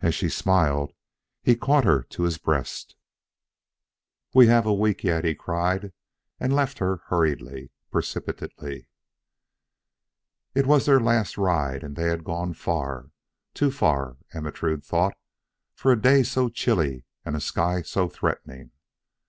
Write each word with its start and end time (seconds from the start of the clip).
As 0.00 0.14
she 0.14 0.28
smiled, 0.28 0.92
he 1.42 1.56
caught 1.56 1.82
her 1.82 2.04
to 2.04 2.22
his 2.22 2.38
breast. 2.38 2.94
"We 4.32 4.46
have 4.46 4.64
yet 4.64 4.70
a 4.70 4.72
week," 4.72 5.00
he 5.00 5.34
cried, 5.34 5.92
and 6.38 6.54
left 6.54 6.78
her 6.78 6.98
hurriedly, 7.08 7.72
precipitately. 7.90 8.86
It 10.54 10.66
was 10.68 10.86
their 10.86 11.00
last 11.00 11.36
ride 11.36 11.82
and 11.82 11.96
they 11.96 12.06
had 12.10 12.22
gone 12.22 12.54
far 12.54 13.10
too 13.54 13.72
far, 13.72 14.18
Ermentrude 14.32 14.84
thought, 14.84 15.18
for 15.74 15.90
a 15.90 16.00
day 16.00 16.22
so 16.22 16.48
chilly 16.48 17.02
and 17.24 17.34
a 17.34 17.40
sky 17.40 17.82
so 17.82 18.08
threatening. 18.08 18.70